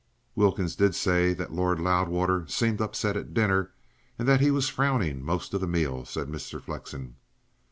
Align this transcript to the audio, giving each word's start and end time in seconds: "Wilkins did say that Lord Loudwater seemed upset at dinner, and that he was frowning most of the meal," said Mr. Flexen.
"Wilkins 0.33 0.75
did 0.75 0.95
say 0.95 1.31
that 1.35 1.53
Lord 1.53 1.79
Loudwater 1.79 2.47
seemed 2.47 2.81
upset 2.81 3.15
at 3.15 3.35
dinner, 3.35 3.71
and 4.17 4.27
that 4.27 4.41
he 4.41 4.49
was 4.49 4.67
frowning 4.67 5.21
most 5.23 5.53
of 5.53 5.61
the 5.61 5.67
meal," 5.67 6.05
said 6.05 6.27
Mr. 6.27 6.59
Flexen. 6.59 7.17